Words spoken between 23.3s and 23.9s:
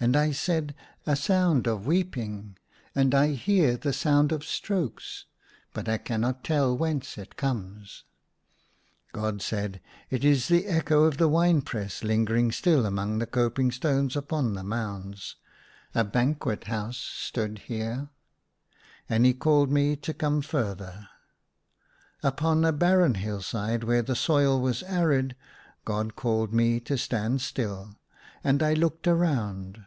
side,